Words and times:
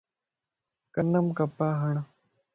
ڪنم 0.93 1.25
ڪپاھڻ 1.37 1.95